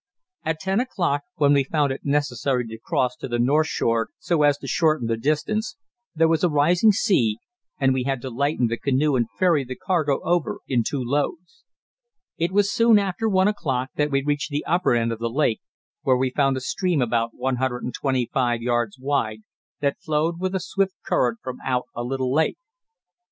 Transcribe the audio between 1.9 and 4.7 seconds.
it necessary to cross to the north shore so as to